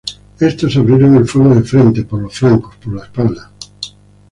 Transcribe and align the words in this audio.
Estos 0.39 0.77
abrieron 0.77 1.15
el 1.15 1.27
fuego 1.27 1.53
de 1.53 1.61
frente, 1.61 2.01
por 2.01 2.23
los 2.23 2.33
flancos, 2.35 2.75
por 2.77 2.95
la 2.95 3.03
espalda. 3.05 3.51